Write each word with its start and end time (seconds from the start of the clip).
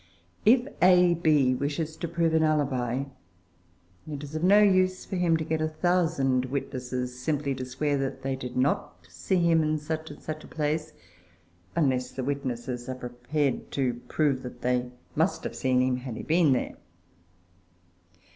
If 0.45 0.67
A.B. 0.81 1.53
wishes 1.53 1.95
to 1.97 2.07
prove 2.07 2.33
an 2.33 2.41
alibi, 2.41 3.03
it 4.09 4.23
is 4.23 4.33
of 4.33 4.43
no 4.43 4.57
use 4.59 5.05
for 5.05 5.15
him 5.15 5.37
to 5.37 5.43
get 5.43 5.61
a 5.61 5.67
thousand 5.67 6.45
witnesses 6.45 7.19
simply 7.19 7.53
to 7.53 7.65
swear 7.65 7.99
that 7.99 8.23
they 8.23 8.35
did 8.35 8.57
not 8.57 9.05
see 9.11 9.35
him 9.37 9.61
in 9.61 9.77
such 9.77 10.09
and 10.09 10.19
such 10.19 10.43
a 10.43 10.47
place, 10.47 10.93
unless 11.75 12.09
the 12.09 12.23
witnesses 12.23 12.89
are 12.89 12.95
prepared 12.95 13.69
to 13.73 14.01
prove 14.07 14.41
that 14.41 14.61
they 14.63 14.89
must 15.15 15.43
have 15.43 15.55
seen 15.55 15.79
him 15.83 15.97
had 15.97 16.15
he 16.17 16.23
been 16.23 16.51
there. 16.53 16.77